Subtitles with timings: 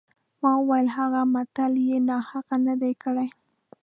[0.41, 3.27] ما وویل هغه متل یې ناحقه نه دی کړی.